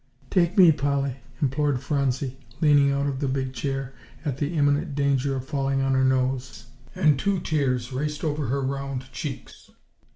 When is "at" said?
4.25-4.37